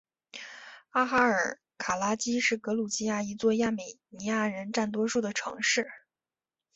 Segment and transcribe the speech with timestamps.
[0.89, 5.87] 阿哈尔卡拉基是格鲁吉亚一座亚美尼亚人占多数的城市。